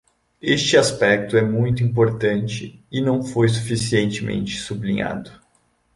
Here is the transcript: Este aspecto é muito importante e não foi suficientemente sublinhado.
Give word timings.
Este 0.41 0.77
aspecto 0.77 1.37
é 1.37 1.43
muito 1.43 1.83
importante 1.83 2.83
e 2.91 2.99
não 2.99 3.21
foi 3.21 3.47
suficientemente 3.49 4.57
sublinhado. 4.57 5.31